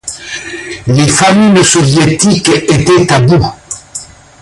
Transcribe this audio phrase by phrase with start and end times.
[0.87, 3.45] Les famines soviétiques étaient tabous.